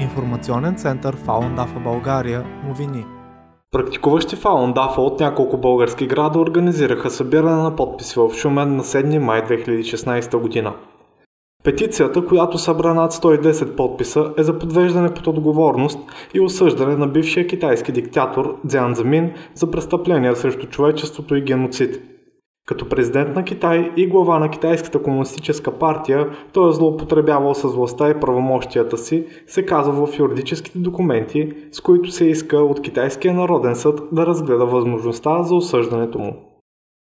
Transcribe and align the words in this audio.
Информационен 0.00 0.76
център 0.76 1.16
Фаундафа 1.16 1.80
България 1.80 2.44
новини. 2.68 3.04
Практикуващи 3.70 4.36
Фаундафа 4.36 5.00
от 5.00 5.20
няколко 5.20 5.58
български 5.58 6.06
града 6.06 6.38
организираха 6.38 7.10
събиране 7.10 7.62
на 7.62 7.76
подписи 7.76 8.18
в 8.18 8.30
Шумен 8.34 8.76
на 8.76 8.82
7 8.82 9.18
май 9.18 9.42
2016 9.42 10.36
година. 10.36 10.74
Петицията, 11.64 12.26
която 12.26 12.58
събра 12.58 12.94
над 12.94 13.12
110 13.12 13.76
подписа, 13.76 14.32
е 14.38 14.42
за 14.42 14.58
подвеждане 14.58 15.14
под 15.14 15.26
отговорност 15.26 15.98
и 16.34 16.40
осъждане 16.40 16.96
на 16.96 17.06
бившия 17.06 17.46
китайски 17.46 17.92
диктатор 17.92 18.56
Дзян 18.64 18.94
Замин 18.94 19.32
за 19.54 19.70
престъпления 19.70 20.36
срещу 20.36 20.66
човечеството 20.66 21.36
и 21.36 21.42
геноцид. 21.42 22.13
Като 22.66 22.88
президент 22.88 23.36
на 23.36 23.44
Китай 23.44 23.92
и 23.96 24.06
глава 24.06 24.38
на 24.38 24.50
Китайската 24.50 25.02
комунистическа 25.02 25.78
партия, 25.78 26.28
той 26.52 26.68
е 26.68 26.72
злоупотребявал 26.72 27.54
с 27.54 27.68
властта 27.68 28.10
и 28.10 28.20
правомощията 28.20 28.98
си, 28.98 29.26
се 29.46 29.66
казва 29.66 30.06
в 30.06 30.18
юридическите 30.18 30.78
документи, 30.78 31.52
с 31.72 31.80
които 31.80 32.10
се 32.10 32.24
иска 32.24 32.56
от 32.56 32.82
Китайския 32.82 33.34
народен 33.34 33.76
съд 33.76 34.00
да 34.12 34.26
разгледа 34.26 34.66
възможността 34.66 35.42
за 35.42 35.54
осъждането 35.54 36.18
му. 36.18 36.54